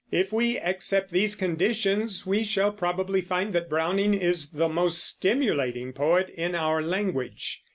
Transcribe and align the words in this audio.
If 0.11 0.33
we 0.33 0.57
accept 0.57 1.11
these 1.11 1.35
conditions, 1.35 2.25
we 2.25 2.43
shall 2.43 2.71
probably 2.71 3.21
find 3.21 3.53
that 3.53 3.69
Browning 3.69 4.15
is 4.15 4.49
the 4.49 4.67
most 4.67 4.97
stimulating 5.03 5.93
poet 5.93 6.29
in 6.31 6.55
our 6.55 6.81
language. 6.81 7.61